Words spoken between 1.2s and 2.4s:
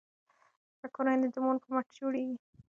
د مور په مټ جوړیږي.